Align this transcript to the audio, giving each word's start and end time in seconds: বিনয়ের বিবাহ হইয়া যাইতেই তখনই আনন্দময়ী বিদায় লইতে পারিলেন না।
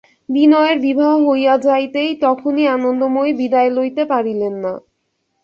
বিনয়ের 0.31 0.77
বিবাহ 0.85 1.13
হইয়া 1.27 1.53
যাইতেই 1.65 2.11
তখনই 2.23 2.65
আনন্দময়ী 2.75 3.31
বিদায় 3.39 3.71
লইতে 3.71 4.03
পারিলেন 4.11 4.53
না। 4.63 4.73